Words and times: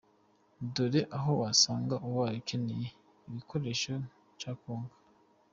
Dore 0.73 1.01
aho 1.17 1.29
wabasanga 1.41 1.95
ubaye 2.07 2.35
ukeneye 2.41 2.87
igikoresho 3.27 3.93
cya 4.39 4.51
Konka. 4.61 4.95